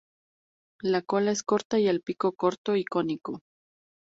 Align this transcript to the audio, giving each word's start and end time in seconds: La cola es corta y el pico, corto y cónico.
La 0.81 1.03
cola 1.03 1.29
es 1.29 1.43
corta 1.43 1.77
y 1.77 1.87
el 1.87 2.01
pico, 2.01 2.31
corto 2.31 2.75
y 2.75 2.83
cónico. 2.85 3.41